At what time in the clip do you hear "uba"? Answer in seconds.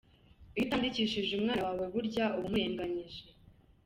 2.37-2.47